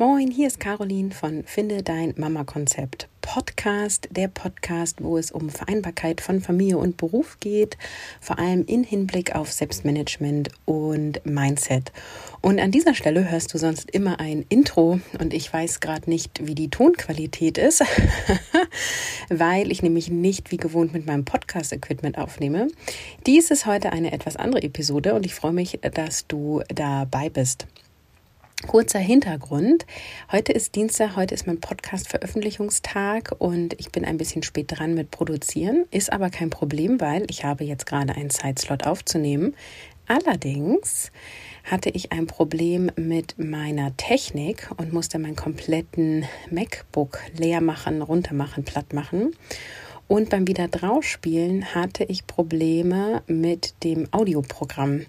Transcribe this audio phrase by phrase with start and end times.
[0.00, 6.20] Moin, hier ist Caroline von Finde dein Mama-Konzept Podcast, der Podcast, wo es um Vereinbarkeit
[6.20, 7.76] von Familie und Beruf geht,
[8.20, 11.90] vor allem in Hinblick auf Selbstmanagement und Mindset.
[12.40, 16.46] Und an dieser Stelle hörst du sonst immer ein Intro und ich weiß gerade nicht,
[16.46, 17.82] wie die Tonqualität ist,
[19.30, 22.68] weil ich nämlich nicht wie gewohnt mit meinem Podcast-Equipment aufnehme.
[23.26, 27.66] Dies ist heute eine etwas andere Episode und ich freue mich, dass du dabei bist.
[28.66, 29.86] Kurzer Hintergrund.
[30.32, 35.12] Heute ist Dienstag, heute ist mein Podcast-Veröffentlichungstag und ich bin ein bisschen spät dran mit
[35.12, 35.86] Produzieren.
[35.90, 39.54] Ist aber kein Problem, weil ich habe jetzt gerade einen Zeitslot aufzunehmen.
[40.08, 41.12] Allerdings
[41.64, 48.34] hatte ich ein Problem mit meiner Technik und musste meinen kompletten MacBook leer machen, runter
[48.34, 49.36] machen, platt machen.
[50.08, 55.06] Und beim wieder draufspielen hatte ich Probleme mit dem Audioprogramm.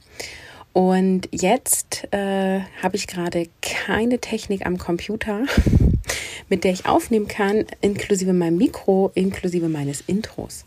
[0.73, 5.45] Und jetzt äh, habe ich gerade keine Technik am Computer,
[6.50, 10.66] mit der ich aufnehmen kann, inklusive meinem Mikro, inklusive meines Intros.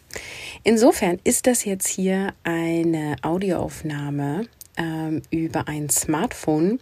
[0.65, 6.81] Insofern ist das jetzt hier eine Audioaufnahme ähm, über ein Smartphone.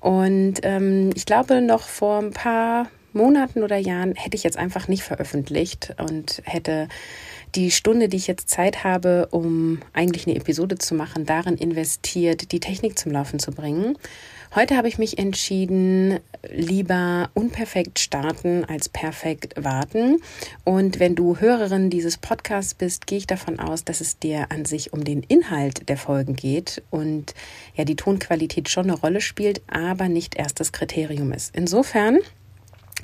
[0.00, 4.88] Und ähm, ich glaube, noch vor ein paar Monaten oder Jahren hätte ich jetzt einfach
[4.88, 6.88] nicht veröffentlicht und hätte
[7.54, 12.52] die Stunde, die ich jetzt Zeit habe, um eigentlich eine Episode zu machen, darin investiert,
[12.52, 13.96] die Technik zum Laufen zu bringen.
[14.54, 16.18] Heute habe ich mich entschieden,
[16.50, 20.20] lieber unperfekt starten als perfekt warten.
[20.64, 24.66] Und wenn du Hörerin dieses Podcasts bist, gehe ich davon aus, dass es dir an
[24.66, 27.34] sich um den Inhalt der Folgen geht und
[27.76, 31.56] ja die Tonqualität schon eine Rolle spielt, aber nicht erst das Kriterium ist.
[31.56, 32.18] Insofern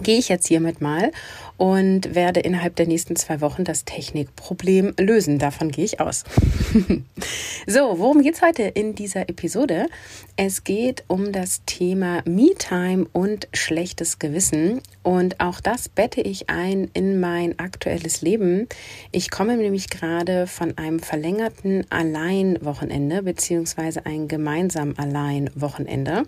[0.03, 1.13] gehe ich jetzt hiermit mal
[1.59, 5.39] und werde innerhalb der nächsten zwei Wochen das Technikproblem lösen.
[5.39, 6.25] Davon gehe ich aus.
[7.67, 9.89] so, worum geht es heute in dieser Episode?
[10.37, 14.81] Es geht um das Thema Me-Time und schlechtes Gewissen.
[15.03, 18.69] Und auch das bette ich ein in mein aktuelles Leben.
[19.11, 26.23] Ich komme nämlich gerade von einem verlängerten Allein-Wochenende beziehungsweise ein gemeinsam Allein-Wochenende.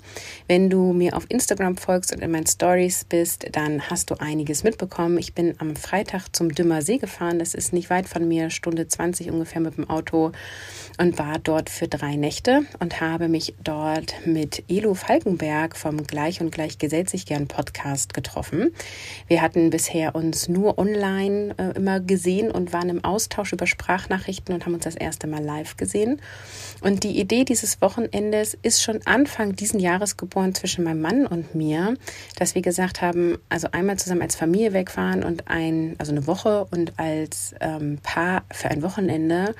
[0.48, 4.64] Wenn du mir auf Instagram folgst und in meinen Stories bist, dann hast du einiges
[4.64, 5.18] mitbekommen.
[5.18, 7.38] Ich bin am Freitag zum Dümmer See gefahren.
[7.38, 10.32] Das ist nicht weit von mir, Stunde 20 ungefähr mit dem Auto
[10.98, 16.40] und war dort für drei Nächte und habe mich dort mit Elo Falkenberg vom Gleich
[16.40, 18.72] und Gleich gesellt sich gern Podcast getroffen.
[19.28, 24.54] Wir hatten bisher uns nur online äh, immer gesehen und waren im Austausch über Sprachnachrichten
[24.54, 26.20] und haben uns das erste Mal live gesehen.
[26.80, 31.54] Und die Idee dieses Wochenendes ist schon Anfang diesen Jahres geboren zwischen meinem Mann und
[31.54, 31.96] mir,
[32.36, 36.26] dass wir gesagt haben, also einmal zusammen als Familie wegfahren fahren und ein, also eine
[36.26, 39.54] Woche und als ähm, Paar für ein Wochenende.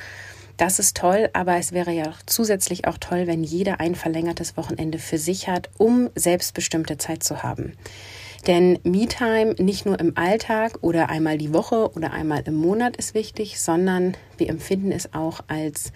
[0.57, 4.99] Das ist toll, aber es wäre ja zusätzlich auch toll, wenn jeder ein verlängertes Wochenende
[4.99, 7.73] für sich hat, um selbstbestimmte Zeit zu haben.
[8.47, 13.15] Denn Me-Time nicht nur im Alltag oder einmal die Woche oder einmal im Monat ist
[13.15, 15.93] wichtig, sondern wir empfinden es auch als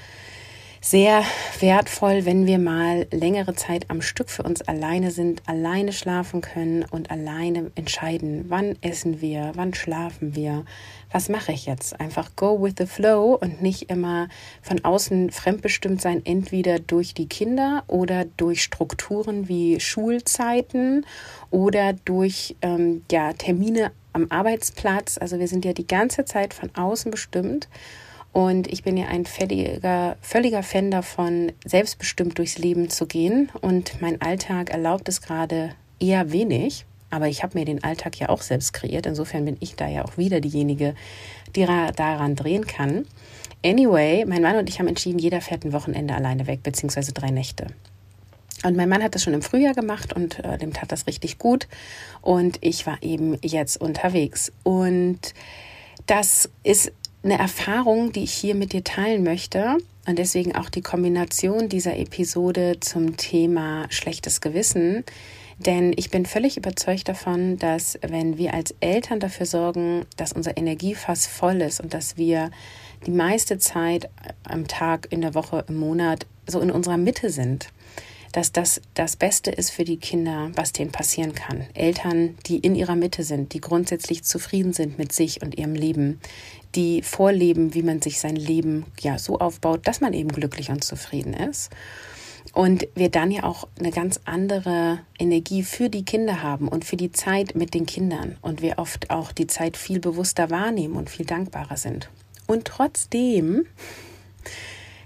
[0.85, 1.25] sehr
[1.61, 6.85] wertvoll, wenn wir mal längere Zeit am Stück für uns alleine sind, alleine schlafen können
[6.91, 10.67] und alleine entscheiden, wann essen wir, wann schlafen wir,
[11.11, 11.99] was mache ich jetzt?
[11.99, 14.29] Einfach go with the flow und nicht immer
[14.61, 21.07] von außen fremdbestimmt sein, entweder durch die Kinder oder durch Strukturen wie Schulzeiten
[21.51, 25.17] oder durch ähm, ja, Termine am Arbeitsplatz.
[25.17, 27.69] Also wir sind ja die ganze Zeit von außen bestimmt
[28.35, 33.49] und ich bin ja ein völliger, völliger Fan davon, selbstbestimmt durchs Leben zu gehen.
[33.61, 36.85] Und mein Alltag erlaubt es gerade eher wenig.
[37.11, 39.07] Aber ich habe mir den Alltag ja auch selbst kreiert.
[39.07, 40.97] Insofern bin ich da ja auch wieder diejenige,
[41.55, 43.07] die daran drehen kann.
[43.65, 47.31] Anyway, mein Mann und ich haben entschieden, jeder fährt ein Wochenende alleine weg, beziehungsweise drei
[47.31, 47.69] Nächte.
[48.65, 51.39] Und mein Mann hat das schon im Frühjahr gemacht und äh, dem tat das richtig
[51.39, 51.69] gut.
[52.21, 54.51] Und ich war eben jetzt unterwegs.
[54.65, 55.35] Und
[56.07, 56.93] das ist
[57.25, 59.79] eine Erfahrung, die ich hier mit dir teilen möchte.
[60.07, 65.05] Und deswegen auch die Kombination dieser Episode zum Thema schlechtes Gewissen.
[65.59, 70.57] Denn ich bin völlig überzeugt davon, dass wenn wir als Eltern dafür sorgen, dass unser
[70.57, 72.51] Energiefass voll ist und dass wir
[73.07, 74.11] die meiste Zeit
[74.43, 77.69] am Tag, in der Woche, im Monat so in unserer Mitte sind,
[78.35, 81.67] dass das das Beste ist für die Kinder, was denen passieren kann.
[81.73, 86.21] Eltern, die in ihrer Mitte sind, die grundsätzlich zufrieden sind mit sich und ihrem Leben,
[86.75, 90.85] die vorleben, wie man sich sein Leben ja so aufbaut, dass man eben glücklich und
[90.85, 91.71] zufrieden ist.
[92.53, 96.97] Und wir dann ja auch eine ganz andere Energie für die Kinder haben und für
[96.97, 98.37] die Zeit mit den Kindern.
[98.43, 102.11] Und wir oft auch die Zeit viel bewusster wahrnehmen und viel dankbarer sind.
[102.47, 103.67] Und trotzdem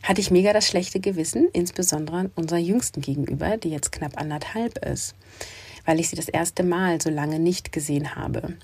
[0.02, 5.14] hatte ich mega das schlechte Gewissen, insbesondere unserer Jüngsten gegenüber, die jetzt knapp anderthalb ist.
[5.88, 8.58] weil ich sie das erste Mal so lange nicht gesehen habe.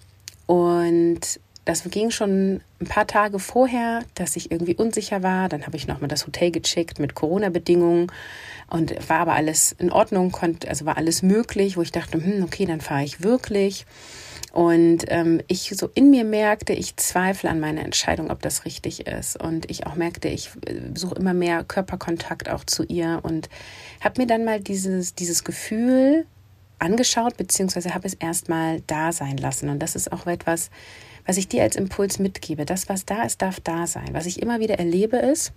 [0.44, 5.48] Und das ging schon ein paar Tage vorher, dass ich irgendwie unsicher war.
[5.48, 8.12] Dann habe ich nochmal das Hotel gecheckt mit Corona-Bedingungen
[8.68, 12.42] und war aber alles in Ordnung, konnte, also war alles möglich, wo ich dachte, hm,
[12.42, 13.86] okay, dann fahre ich wirklich.
[14.52, 19.06] Und ähm, ich so in mir merkte, ich zweifle an meiner Entscheidung, ob das richtig
[19.06, 19.40] ist.
[19.40, 23.48] Und ich auch merkte, ich äh, suche immer mehr Körperkontakt auch zu ihr und
[24.00, 26.26] habe mir dann mal dieses, dieses Gefühl
[26.78, 29.70] angeschaut, beziehungsweise habe es erstmal da sein lassen.
[29.70, 30.70] Und das ist auch etwas,
[31.26, 32.64] was ich dir als Impuls mitgebe.
[32.64, 34.08] Das, was da ist, darf da sein.
[34.12, 35.52] Was ich immer wieder erlebe, ist,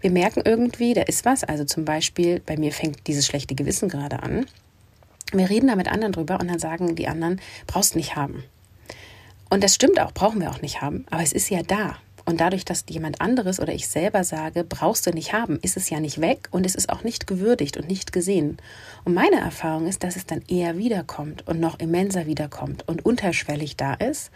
[0.00, 1.44] wir merken irgendwie, da ist was.
[1.44, 4.46] Also zum Beispiel, bei mir fängt dieses schlechte Gewissen gerade an.
[5.32, 8.44] Wir reden da mit anderen drüber und dann sagen die anderen, brauchst nicht haben.
[9.48, 11.04] Und das stimmt auch, brauchen wir auch nicht haben.
[11.10, 11.96] Aber es ist ja da.
[12.24, 15.90] Und dadurch, dass jemand anderes oder ich selber sage, brauchst du nicht haben, ist es
[15.90, 18.58] ja nicht weg und es ist auch nicht gewürdigt und nicht gesehen.
[19.04, 23.76] Und meine Erfahrung ist, dass es dann eher wiederkommt und noch immenser wiederkommt und unterschwellig
[23.76, 24.30] da ist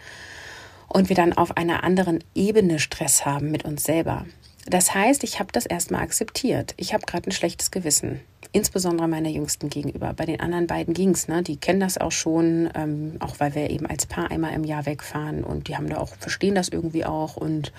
[0.89, 4.27] und wir dann auf einer anderen Ebene Stress haben mit uns selber.
[4.67, 6.75] Das heißt, ich habe das erstmal akzeptiert.
[6.77, 8.21] Ich habe gerade ein schlechtes Gewissen,
[8.53, 10.15] insbesondere meiner Jüngsten gegenüber.
[10.15, 11.43] Bei den anderen beiden ging es, ne?
[11.43, 14.87] die kennen das auch schon, ähm, auch weil wir eben als Paar einmal im Jahr
[14.87, 17.73] wegfahren und die haben da auch, verstehen das irgendwie auch und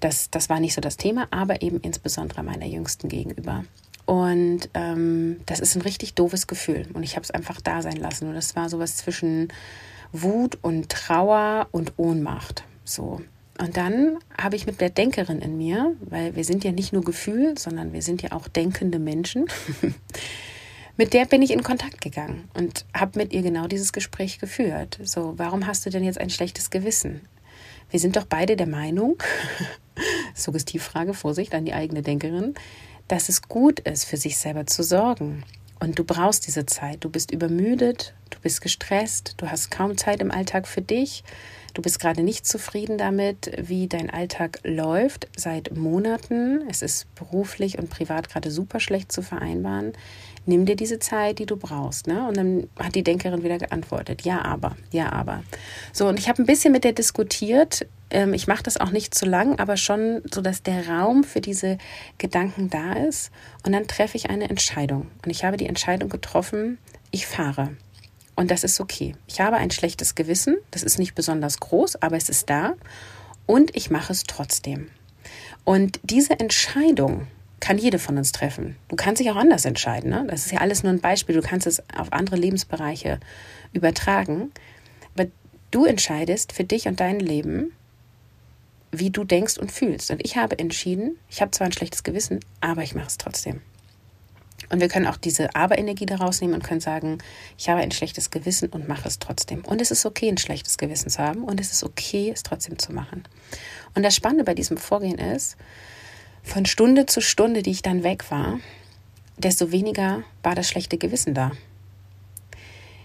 [0.00, 3.64] das, das war nicht so das Thema, aber eben insbesondere meiner Jüngsten gegenüber.
[4.06, 7.96] Und ähm, das ist ein richtig doofes Gefühl und ich habe es einfach da sein
[7.96, 9.48] lassen und das war sowas zwischen
[10.12, 12.64] Wut und Trauer und Ohnmacht.
[12.84, 13.20] So.
[13.58, 17.02] Und dann habe ich mit der Denkerin in mir, weil wir sind ja nicht nur
[17.02, 19.46] Gefühl, sondern wir sind ja auch denkende Menschen.
[20.96, 24.98] mit der bin ich in Kontakt gegangen und habe mit ihr genau dieses Gespräch geführt.
[25.02, 27.22] So, warum hast du denn jetzt ein schlechtes Gewissen?
[27.90, 29.16] Wir sind doch beide der Meinung,
[30.34, 32.54] Suggestivfrage, Vorsicht an die eigene Denkerin,
[33.08, 35.42] dass es gut ist, für sich selber zu sorgen.
[35.80, 37.04] Und du brauchst diese Zeit.
[37.04, 41.22] Du bist übermüdet, du bist gestresst, du hast kaum Zeit im Alltag für dich.
[41.74, 46.62] Du bist gerade nicht zufrieden damit, wie dein Alltag läuft seit Monaten.
[46.68, 49.92] Es ist beruflich und privat gerade super schlecht zu vereinbaren.
[50.46, 52.06] Nimm dir diese Zeit, die du brauchst.
[52.06, 52.26] Ne?
[52.26, 55.44] Und dann hat die Denkerin wieder geantwortet, ja, aber, ja, aber.
[55.92, 57.86] So, und ich habe ein bisschen mit der diskutiert.
[58.10, 61.40] Ähm, ich mache das auch nicht zu lang, aber schon so, dass der Raum für
[61.40, 61.78] diese
[62.18, 63.30] Gedanken da ist.
[63.64, 65.08] Und dann treffe ich eine Entscheidung.
[65.24, 66.78] Und ich habe die Entscheidung getroffen,
[67.10, 67.76] ich fahre.
[68.34, 69.16] Und das ist okay.
[69.26, 70.56] Ich habe ein schlechtes Gewissen.
[70.70, 72.74] Das ist nicht besonders groß, aber es ist da.
[73.46, 74.90] Und ich mache es trotzdem.
[75.64, 77.26] Und diese Entscheidung
[77.60, 78.76] kann jede von uns treffen.
[78.88, 80.10] Du kannst dich auch anders entscheiden.
[80.10, 80.24] Ne?
[80.28, 81.34] Das ist ja alles nur ein Beispiel.
[81.34, 83.18] Du kannst es auf andere Lebensbereiche
[83.72, 84.52] übertragen.
[85.16, 85.28] Aber
[85.70, 87.72] du entscheidest für dich und dein Leben,
[88.90, 90.10] wie du denkst und fühlst.
[90.10, 93.60] Und ich habe entschieden, ich habe zwar ein schlechtes Gewissen, aber ich mache es trotzdem.
[94.70, 97.18] Und wir können auch diese Aber-Energie daraus nehmen und können sagen,
[97.56, 99.64] ich habe ein schlechtes Gewissen und mache es trotzdem.
[99.64, 102.78] Und es ist okay, ein schlechtes Gewissen zu haben und es ist okay, es trotzdem
[102.78, 103.24] zu machen.
[103.94, 105.56] Und das Spannende bei diesem Vorgehen ist,
[106.42, 108.60] von Stunde zu Stunde, die ich dann weg war,
[109.38, 111.52] desto weniger war das schlechte Gewissen da.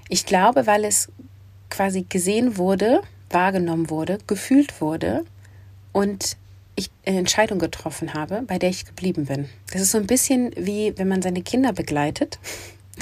[0.09, 1.09] Ich glaube, weil es
[1.69, 5.23] quasi gesehen wurde, wahrgenommen wurde, gefühlt wurde
[5.93, 6.37] und
[6.75, 9.47] ich eine Entscheidung getroffen habe, bei der ich geblieben bin.
[9.71, 12.39] Das ist so ein bisschen wie wenn man seine Kinder begleitet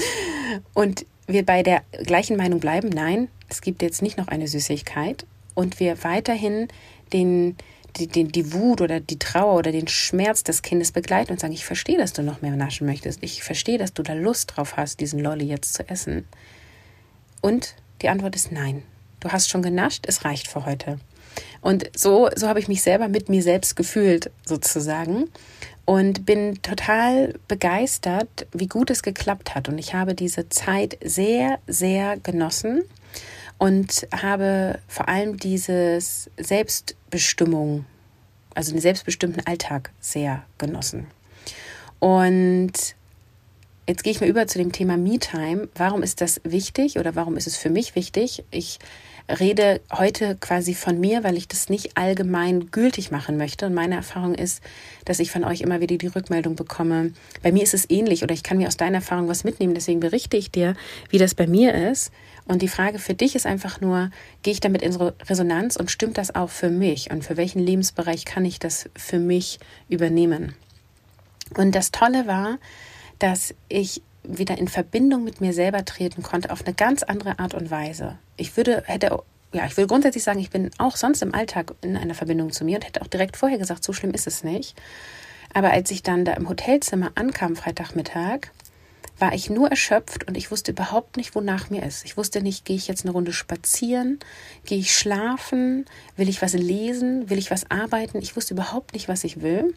[0.73, 5.25] und wir bei der gleichen Meinung bleiben, nein, es gibt jetzt nicht noch eine Süßigkeit
[5.55, 6.67] und wir weiterhin
[7.13, 7.55] den,
[7.97, 11.53] die, die, die Wut oder die Trauer oder den Schmerz des Kindes begleiten und sagen,
[11.53, 13.23] ich verstehe, dass du noch mehr naschen möchtest.
[13.23, 16.27] Ich verstehe, dass du da Lust drauf hast, diesen Lolli jetzt zu essen.
[17.41, 18.83] Und die Antwort ist nein.
[19.19, 20.99] Du hast schon genascht, es reicht für heute.
[21.61, 25.29] Und so, so habe ich mich selber mit mir selbst gefühlt, sozusagen.
[25.85, 29.67] Und bin total begeistert, wie gut es geklappt hat.
[29.67, 32.83] Und ich habe diese Zeit sehr, sehr genossen
[33.57, 37.85] und habe vor allem dieses Selbstbestimmung,
[38.55, 41.07] also den selbstbestimmten Alltag sehr genossen.
[41.99, 42.71] Und
[43.87, 45.69] jetzt gehe ich mal über zu dem Thema Me-Time.
[45.75, 48.43] Warum ist das wichtig oder warum ist es für mich wichtig?
[48.49, 48.79] Ich
[49.39, 53.65] rede heute quasi von mir, weil ich das nicht allgemein gültig machen möchte.
[53.65, 54.61] Und meine Erfahrung ist,
[55.05, 57.13] dass ich von euch immer wieder die Rückmeldung bekomme.
[57.41, 59.73] Bei mir ist es ähnlich oder ich kann mir aus deiner Erfahrung was mitnehmen.
[59.73, 60.75] Deswegen berichte ich dir,
[61.09, 62.11] wie das bei mir ist.
[62.45, 64.11] Und die Frage für dich ist einfach nur,
[64.43, 67.11] gehe ich damit in Resonanz und stimmt das auch für mich?
[67.11, 69.59] Und für welchen Lebensbereich kann ich das für mich
[69.89, 70.55] übernehmen?
[71.55, 72.57] Und das Tolle war,
[73.19, 77.53] dass ich wieder in Verbindung mit mir selber treten konnte auf eine ganz andere Art
[77.53, 78.17] und Weise.
[78.37, 79.19] Ich würde, hätte,
[79.53, 82.63] ja, ich würde grundsätzlich sagen, ich bin auch sonst im Alltag in einer Verbindung zu
[82.63, 84.75] mir und hätte auch direkt vorher gesagt, so schlimm ist es nicht.
[85.53, 88.51] Aber als ich dann da im Hotelzimmer ankam, Freitagmittag,
[89.21, 92.03] war ich nur erschöpft und ich wusste überhaupt nicht, wonach mir ist.
[92.05, 94.19] Ich wusste nicht, gehe ich jetzt eine Runde spazieren,
[94.65, 95.85] gehe ich schlafen,
[96.17, 98.19] will ich was lesen, will ich was arbeiten.
[98.19, 99.75] Ich wusste überhaupt nicht, was ich will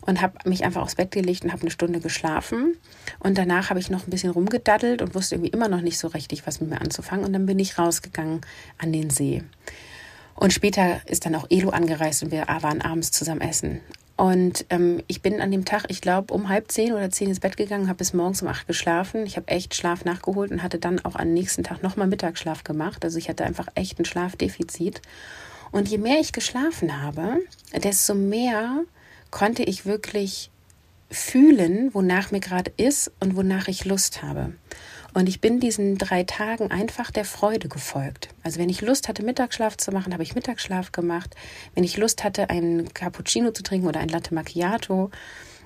[0.00, 2.76] und habe mich einfach aufs Bett gelegt und habe eine Stunde geschlafen.
[3.20, 6.08] Und danach habe ich noch ein bisschen rumgedaddelt und wusste irgendwie immer noch nicht so
[6.08, 7.24] richtig, was mit mir anzufangen.
[7.24, 8.40] Und dann bin ich rausgegangen
[8.78, 9.42] an den See.
[10.34, 13.80] Und später ist dann auch Elo angereist und wir waren abends zusammen essen.
[14.20, 17.40] Und ähm, ich bin an dem Tag, ich glaube, um halb zehn oder zehn ins
[17.40, 19.24] Bett gegangen, habe bis morgens um acht geschlafen.
[19.24, 23.02] Ich habe echt Schlaf nachgeholt und hatte dann auch am nächsten Tag nochmal Mittagsschlaf gemacht.
[23.02, 25.00] Also ich hatte einfach echt ein Schlafdefizit.
[25.72, 27.38] Und je mehr ich geschlafen habe,
[27.82, 28.82] desto mehr
[29.30, 30.50] konnte ich wirklich
[31.10, 34.52] fühlen, wonach mir gerade ist und wonach ich Lust habe.
[35.12, 38.28] Und ich bin diesen drei Tagen einfach der Freude gefolgt.
[38.42, 41.34] Also wenn ich Lust hatte, Mittagsschlaf zu machen, habe ich Mittagsschlaf gemacht.
[41.74, 45.10] Wenn ich Lust hatte, einen Cappuccino zu trinken oder ein Latte Macchiato,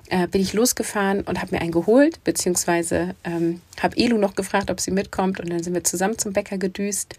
[0.09, 4.69] äh, bin ich losgefahren und habe mir einen geholt, beziehungsweise ähm, habe Elu noch gefragt,
[4.69, 7.15] ob sie mitkommt und dann sind wir zusammen zum Bäcker gedüst.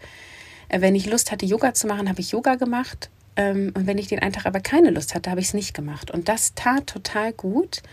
[0.69, 3.09] Äh, wenn ich Lust hatte, Yoga zu machen, habe ich Yoga gemacht.
[3.35, 5.73] Ähm, und wenn ich den einen Tag aber keine Lust hatte, habe ich es nicht
[5.73, 6.11] gemacht.
[6.11, 7.83] Und das tat total gut.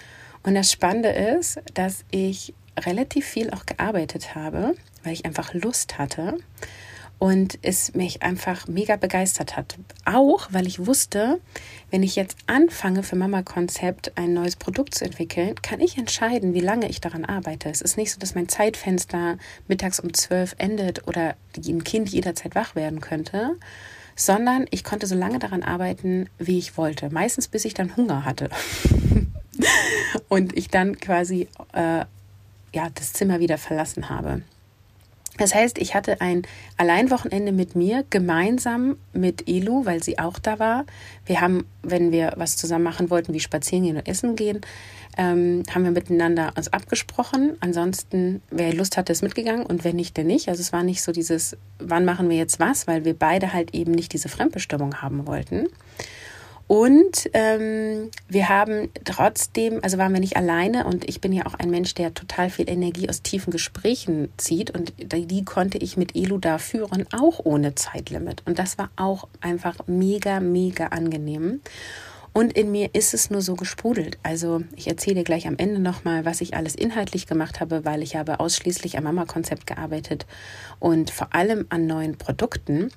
[0.42, 5.98] Und das Spannende ist, dass ich relativ viel auch gearbeitet habe, weil ich einfach Lust
[5.98, 6.38] hatte
[7.18, 9.76] und es mich einfach mega begeistert hat.
[10.04, 11.40] Auch weil ich wusste,
[11.90, 16.54] wenn ich jetzt anfange für Mama Konzept ein neues Produkt zu entwickeln, kann ich entscheiden,
[16.54, 17.70] wie lange ich daran arbeite.
[17.70, 19.38] Es ist nicht so, dass mein Zeitfenster
[19.68, 23.56] mittags um zwölf endet oder ein Kind jederzeit wach werden könnte,
[24.16, 27.10] sondern ich konnte so lange daran arbeiten, wie ich wollte.
[27.10, 28.50] Meistens bis ich dann Hunger hatte.
[30.28, 32.04] und ich dann quasi äh,
[32.74, 34.42] ja, das Zimmer wieder verlassen habe.
[35.36, 36.42] Das heißt, ich hatte ein
[36.76, 40.84] Alleinwochenende mit mir, gemeinsam mit Elu, weil sie auch da war.
[41.26, 44.60] Wir haben, wenn wir was zusammen machen wollten, wie spazieren gehen und essen gehen,
[45.16, 47.56] ähm, haben wir miteinander uns abgesprochen.
[47.58, 50.48] Ansonsten, wer Lust hatte, ist mitgegangen und wenn nicht, der nicht.
[50.48, 53.74] Also es war nicht so dieses, wann machen wir jetzt was, weil wir beide halt
[53.74, 55.66] eben nicht diese Fremdbestimmung haben wollten.
[56.66, 61.54] Und ähm, wir haben trotzdem, also waren wir nicht alleine und ich bin ja auch
[61.54, 66.16] ein Mensch, der total viel Energie aus tiefen Gesprächen zieht und die, konnte ich mit
[66.16, 68.42] Elu da führen, auch ohne Zeitlimit.
[68.46, 71.60] Und das war auch einfach mega, mega angenehm.
[72.32, 74.18] Und in mir ist es nur so gesprudelt.
[74.24, 78.16] Also ich erzähle gleich am Ende nochmal, was ich alles inhaltlich gemacht habe, weil ich
[78.16, 80.26] habe ausschließlich am Mama-Konzept gearbeitet
[80.80, 82.90] und vor allem an neuen Produkten.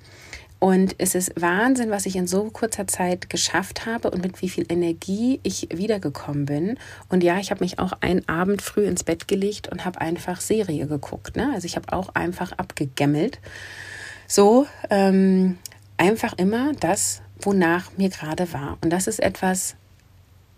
[0.60, 4.48] Und es ist Wahnsinn, was ich in so kurzer Zeit geschafft habe und mit wie
[4.48, 6.78] viel Energie ich wiedergekommen bin.
[7.08, 10.40] Und ja, ich habe mich auch einen Abend früh ins Bett gelegt und habe einfach
[10.40, 11.36] Serie geguckt.
[11.36, 11.52] Ne?
[11.54, 13.38] Also ich habe auch einfach abgegemmelt.
[14.26, 15.58] So, ähm,
[15.96, 18.78] einfach immer das, wonach mir gerade war.
[18.82, 19.76] Und das ist etwas,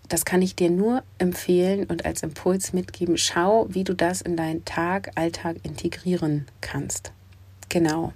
[0.08, 3.18] das kann ich dir nur empfehlen und als Impuls mitgeben.
[3.18, 7.12] Schau, wie du das in deinen Tag, Alltag integrieren kannst.
[7.68, 8.14] Genau.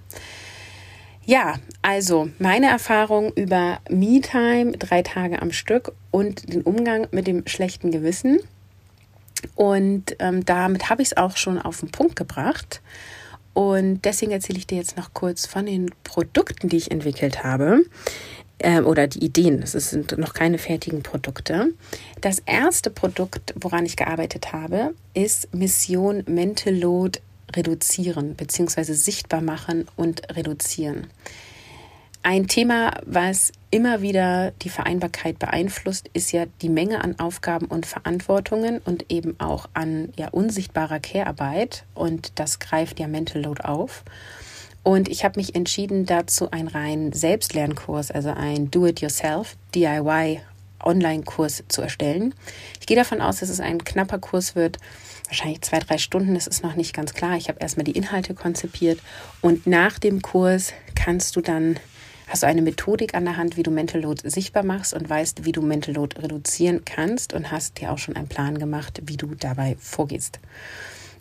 [1.25, 7.47] Ja, also meine Erfahrung über Me-Time, drei Tage am Stück und den Umgang mit dem
[7.47, 8.39] schlechten Gewissen.
[9.55, 12.81] Und ähm, damit habe ich es auch schon auf den Punkt gebracht.
[13.53, 17.81] Und deswegen erzähle ich dir jetzt noch kurz von den Produkten, die ich entwickelt habe.
[18.59, 19.63] Äh, oder die Ideen.
[19.63, 21.73] Es sind noch keine fertigen Produkte.
[22.21, 27.19] Das erste Produkt, woran ich gearbeitet habe, ist Mission Mental Load
[27.55, 28.93] reduzieren bzw.
[28.93, 31.07] sichtbar machen und reduzieren.
[32.27, 37.85] Ein Thema, was immer wieder die Vereinbarkeit beeinflusst, ist ja die Menge an Aufgaben und
[37.85, 41.83] Verantwortungen und eben auch an ja, unsichtbarer Care-Arbeit.
[41.93, 44.03] Und das greift ja Mental Load auf.
[44.81, 50.41] Und ich habe mich entschieden, dazu einen reinen Selbstlernkurs, also ein Do-it-yourself, DIY
[50.83, 52.33] Online-Kurs zu erstellen.
[52.79, 54.77] Ich gehe davon aus, dass es ein knapper Kurs wird,
[55.27, 57.37] wahrscheinlich zwei, drei Stunden, das ist noch nicht ganz klar.
[57.37, 58.99] Ich habe erstmal die Inhalte konzipiert
[59.41, 61.77] und nach dem Kurs kannst du dann,
[62.27, 65.45] hast du eine Methodik an der Hand, wie du Mental Load sichtbar machst und weißt,
[65.45, 69.17] wie du Mental Load reduzieren kannst und hast dir auch schon einen Plan gemacht, wie
[69.17, 70.39] du dabei vorgehst.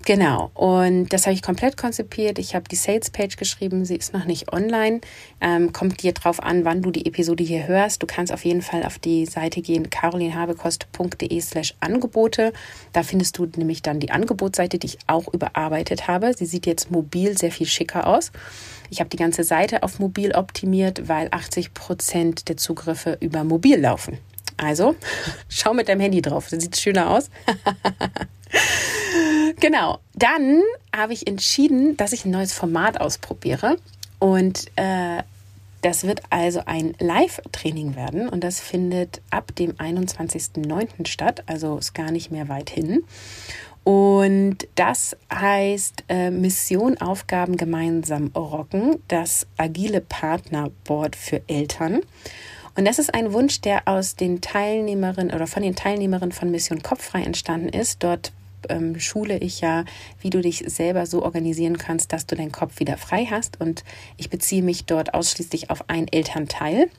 [0.07, 2.39] Genau, und das habe ich komplett konzipiert.
[2.39, 5.01] Ich habe die Sales-Page geschrieben, sie ist noch nicht online.
[5.41, 8.03] Ähm, kommt dir drauf an, wann du die Episode hier hörst.
[8.03, 12.53] Du kannst auf jeden Fall auf die Seite gehen, carolinhabekost.de slash Angebote.
[12.93, 16.35] Da findest du nämlich dann die Angebotsseite, die ich auch überarbeitet habe.
[16.35, 18.31] Sie sieht jetzt mobil sehr viel schicker aus.
[18.91, 23.81] Ich habe die ganze Seite auf mobil optimiert, weil 80 Prozent der Zugriffe über mobil
[23.81, 24.19] laufen.
[24.59, 24.97] Also,
[25.49, 27.31] schau mit deinem Handy drauf, das sieht schöner aus.
[29.61, 29.99] genau.
[30.15, 30.63] Dann
[30.95, 33.77] habe ich entschieden, dass ich ein neues Format ausprobiere.
[34.19, 35.23] Und äh,
[35.83, 38.29] das wird also ein Live-Training werden.
[38.29, 41.07] Und das findet ab dem 21.09.
[41.07, 41.43] statt.
[41.47, 43.05] Also ist gar nicht mehr weit hin.
[43.85, 52.01] Und das heißt äh, Mission Aufgaben gemeinsam rocken, das agile Partnerboard für Eltern.
[52.77, 56.83] Und das ist ein Wunsch, der aus den Teilnehmerinnen oder von den Teilnehmerinnen von Mission
[56.83, 58.03] Kopffrei entstanden ist.
[58.03, 58.33] Dort
[58.71, 59.85] ähm, schule ich ja,
[60.21, 63.61] wie du dich selber so organisieren kannst, dass du deinen Kopf wieder frei hast.
[63.61, 63.85] Und
[64.17, 66.91] ich beziehe mich dort ausschließlich auf einen Elternteil.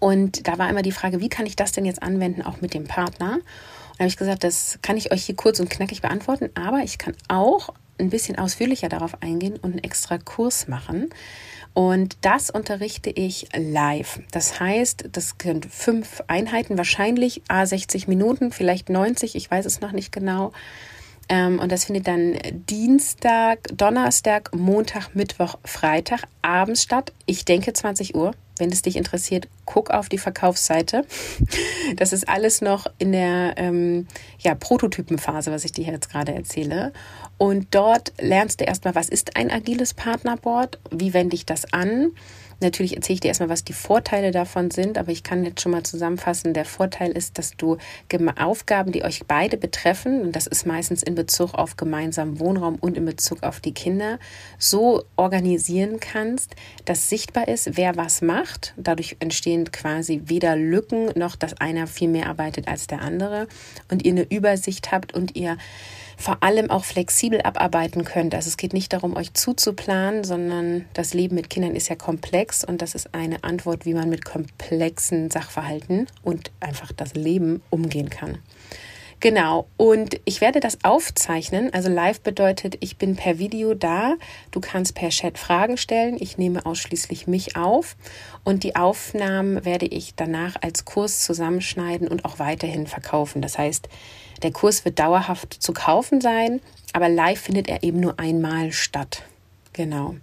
[0.00, 2.74] Und da war immer die Frage, wie kann ich das denn jetzt anwenden, auch mit
[2.74, 3.34] dem Partner?
[3.34, 6.98] Und habe ich gesagt, das kann ich euch hier kurz und knackig beantworten, aber ich
[6.98, 11.10] kann auch ein bisschen ausführlicher darauf eingehen und einen extra Kurs machen.
[11.74, 14.20] Und das unterrichte ich live.
[14.30, 19.80] Das heißt, das sind fünf Einheiten, wahrscheinlich A 60 Minuten, vielleicht 90, ich weiß es
[19.80, 20.52] noch nicht genau.
[21.28, 22.38] Ähm, und das findet dann
[22.68, 27.12] Dienstag, Donnerstag, Montag, Mittwoch, Freitag abends statt.
[27.26, 28.32] Ich denke 20 Uhr.
[28.56, 31.04] Wenn es dich interessiert, guck auf die Verkaufsseite.
[31.96, 34.06] Das ist alles noch in der ähm,
[34.38, 36.94] ja, Prototypenphase, was ich dir jetzt gerade erzähle.
[37.36, 40.78] Und dort lernst du erstmal, was ist ein agiles Partnerboard?
[40.90, 42.12] Wie wende ich das an?
[42.60, 45.72] Natürlich erzähle ich dir erstmal, was die Vorteile davon sind, aber ich kann jetzt schon
[45.72, 46.54] mal zusammenfassen.
[46.54, 47.78] Der Vorteil ist, dass du
[48.38, 52.96] Aufgaben, die euch beide betreffen, und das ist meistens in Bezug auf gemeinsamen Wohnraum und
[52.96, 54.18] in Bezug auf die Kinder,
[54.58, 58.74] so organisieren kannst, dass sichtbar ist, wer was macht.
[58.76, 63.48] Dadurch entstehen quasi weder Lücken noch, dass einer viel mehr arbeitet als der andere
[63.90, 65.56] und ihr eine Übersicht habt und ihr
[66.16, 68.34] vor allem auch flexibel abarbeiten könnt.
[68.34, 72.64] Also es geht nicht darum, euch zuzuplanen, sondern das Leben mit Kindern ist ja komplex
[72.64, 78.10] und das ist eine Antwort, wie man mit komplexen Sachverhalten und einfach das Leben umgehen
[78.10, 78.38] kann.
[79.24, 81.72] Genau, und ich werde das aufzeichnen.
[81.72, 84.16] Also live bedeutet, ich bin per Video da.
[84.50, 86.18] Du kannst per Chat Fragen stellen.
[86.20, 87.96] Ich nehme ausschließlich mich auf.
[88.42, 93.40] Und die Aufnahmen werde ich danach als Kurs zusammenschneiden und auch weiterhin verkaufen.
[93.40, 93.88] Das heißt,
[94.42, 96.60] der Kurs wird dauerhaft zu kaufen sein,
[96.92, 99.22] aber live findet er eben nur einmal statt.
[99.72, 100.16] Genau.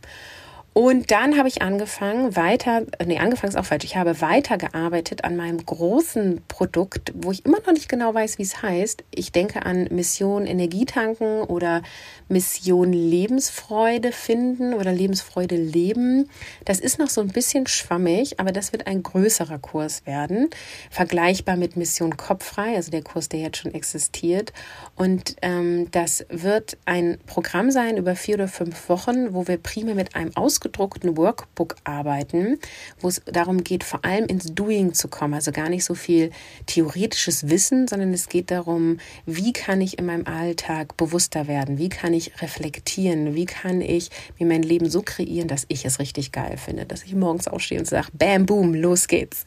[0.74, 5.36] Und dann habe ich angefangen, weiter, nee, angefangen ist auch falsch, ich habe weitergearbeitet an
[5.36, 9.04] meinem großen Produkt, wo ich immer noch nicht genau weiß, wie es heißt.
[9.14, 11.82] Ich denke an Mission Energietanken oder
[12.30, 16.30] Mission Lebensfreude finden oder Lebensfreude leben.
[16.64, 20.50] Das ist noch so ein bisschen schwammig, aber das wird ein größerer Kurs werden,
[20.90, 24.54] vergleichbar mit Mission Kopffrei, also der Kurs, der jetzt schon existiert.
[24.96, 29.96] Und ähm, das wird ein Programm sein über vier oder fünf Wochen, wo wir primär
[29.96, 32.60] mit einem Aus ausgedruckten Workbook arbeiten,
[33.00, 35.34] wo es darum geht, vor allem ins Doing zu kommen.
[35.34, 36.32] Also gar nicht so viel
[36.68, 41.78] theoretisches Wissen, sondern es geht darum, wie kann ich in meinem Alltag bewusster werden?
[41.78, 43.34] Wie kann ich reflektieren?
[43.34, 46.86] Wie kann ich mir mein Leben so kreieren, dass ich es richtig geil finde?
[46.86, 49.46] Dass ich morgens aufstehe und sage, bam, boom, los geht's.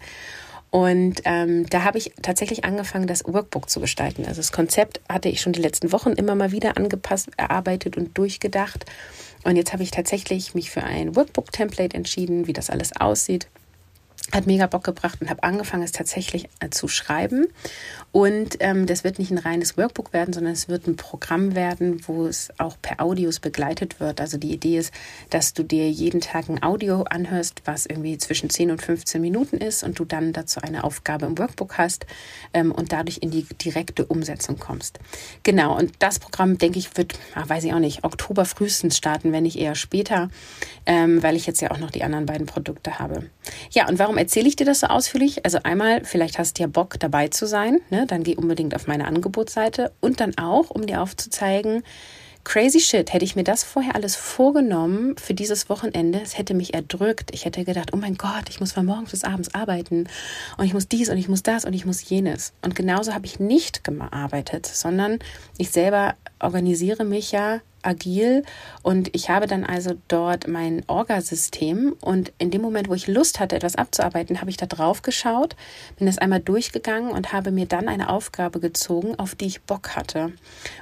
[0.70, 4.24] Und ähm, da habe ich tatsächlich angefangen, das Workbook zu gestalten.
[4.24, 8.18] Also das Konzept hatte ich schon die letzten Wochen immer mal wieder angepasst, erarbeitet und
[8.18, 8.84] durchgedacht.
[9.44, 13.46] Und jetzt habe ich tatsächlich mich für ein Workbook-Template entschieden, wie das alles aussieht
[14.32, 17.46] hat mega Bock gebracht und habe angefangen, es tatsächlich äh, zu schreiben.
[18.10, 22.06] Und ähm, das wird nicht ein reines Workbook werden, sondern es wird ein Programm werden,
[22.06, 24.20] wo es auch per Audios begleitet wird.
[24.20, 24.92] Also die Idee ist,
[25.30, 29.58] dass du dir jeden Tag ein Audio anhörst, was irgendwie zwischen 10 und 15 Minuten
[29.58, 32.06] ist und du dann dazu eine Aufgabe im Workbook hast
[32.52, 35.00] ähm, und dadurch in die direkte Umsetzung kommst.
[35.42, 39.32] Genau, und das Programm, denke ich, wird, ach, weiß ich auch nicht, Oktober frühestens starten,
[39.32, 40.30] wenn nicht eher später,
[40.86, 43.30] ähm, weil ich jetzt ja auch noch die anderen beiden Produkte habe.
[43.70, 45.44] Ja, und warum Warum erzähle ich dir das so ausführlich?
[45.44, 48.06] Also einmal, vielleicht hast du ja Bock dabei zu sein, ne?
[48.06, 51.82] dann geh unbedingt auf meine Angebotsseite und dann auch, um dir aufzuzeigen,
[52.44, 56.74] crazy shit, hätte ich mir das vorher alles vorgenommen für dieses Wochenende, es hätte mich
[56.74, 57.30] erdrückt.
[57.32, 60.08] Ich hätte gedacht, oh mein Gott, ich muss von morgens bis abends arbeiten
[60.56, 62.52] und ich muss dies und ich muss das und ich muss jenes.
[62.62, 65.18] Und genauso habe ich nicht gearbeitet, sondern
[65.58, 68.44] ich selber organisiere mich ja agil
[68.82, 73.40] und ich habe dann also dort mein Orgasystem und in dem Moment, wo ich Lust
[73.40, 75.56] hatte, etwas abzuarbeiten, habe ich da drauf geschaut,
[75.96, 79.96] bin das einmal durchgegangen und habe mir dann eine Aufgabe gezogen, auf die ich Bock
[79.96, 80.32] hatte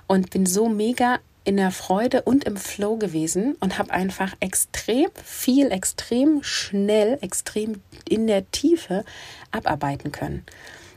[0.06, 5.08] und bin so mega in der Freude und im Flow gewesen und habe einfach extrem
[5.24, 9.04] viel, extrem schnell, extrem in der Tiefe
[9.50, 10.44] abarbeiten können.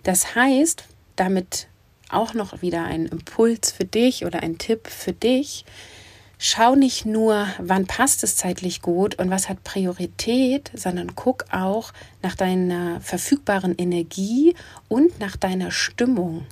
[0.04, 0.84] Das heißt,
[1.16, 1.68] damit
[2.10, 5.66] auch noch wieder ein Impuls für dich oder ein Tipp für dich,
[6.38, 11.92] schau nicht nur, wann passt es zeitlich gut und was hat Priorität, sondern guck auch
[12.22, 14.56] nach deiner verfügbaren Energie
[14.88, 16.46] und nach deiner Stimmung.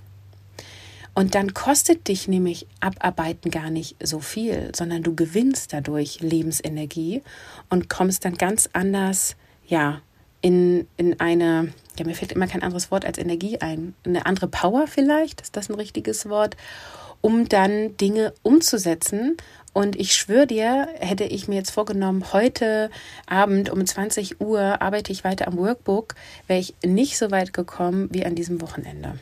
[1.13, 7.21] Und dann kostet dich nämlich Abarbeiten gar nicht so viel, sondern du gewinnst dadurch Lebensenergie
[7.69, 9.35] und kommst dann ganz anders,
[9.67, 10.01] ja,
[10.41, 14.47] in, in eine, ja, mir fällt immer kein anderes Wort als Energie ein, eine andere
[14.47, 16.57] Power vielleicht, ist das ein richtiges Wort?
[17.23, 19.37] um dann Dinge umzusetzen.
[19.71, 22.91] Und ich schwöre dir, hätte ich mir jetzt vorgenommen, heute
[23.25, 26.15] Abend um 20 Uhr arbeite ich weiter am Workbook,
[26.47, 29.17] wäre ich nicht so weit gekommen wie an diesem Wochenende.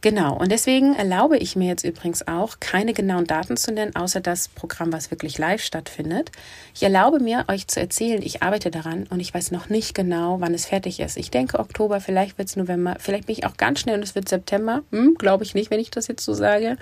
[0.00, 4.20] Genau, und deswegen erlaube ich mir jetzt übrigens auch, keine genauen Daten zu nennen, außer
[4.20, 6.30] das Programm, was wirklich live stattfindet.
[6.72, 10.40] Ich erlaube mir, euch zu erzählen, ich arbeite daran und ich weiß noch nicht genau,
[10.40, 11.16] wann es fertig ist.
[11.16, 14.14] Ich denke Oktober, vielleicht wird es November, vielleicht bin ich auch ganz schnell und es
[14.14, 14.82] wird September.
[14.92, 16.76] Hm, Glaube ich nicht, wenn ich das jetzt so sage.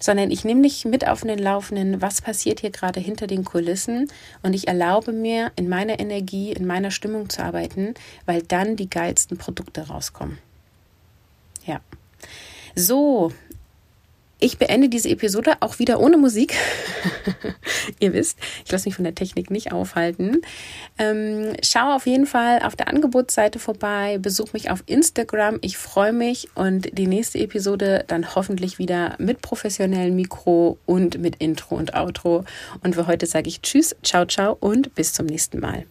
[0.00, 4.10] Sondern ich nehme dich mit auf den Laufenden, was passiert hier gerade hinter den Kulissen
[4.42, 7.94] und ich erlaube mir, in meiner Energie, in meiner Stimmung zu arbeiten,
[8.26, 10.38] weil dann die geilsten Produkte rauskommen.
[11.64, 11.80] Ja.
[12.74, 13.32] So,
[14.42, 16.54] ich beende diese Episode auch wieder ohne Musik.
[18.00, 20.40] Ihr wisst, ich lasse mich von der Technik nicht aufhalten.
[20.98, 25.58] Ähm, schau auf jeden Fall auf der Angebotsseite vorbei, besuch mich auf Instagram.
[25.60, 31.36] Ich freue mich und die nächste Episode dann hoffentlich wieder mit professionellem Mikro und mit
[31.36, 32.44] Intro und Outro.
[32.82, 35.84] Und für heute sage ich Tschüss, ciao, ciao und bis zum nächsten Mal.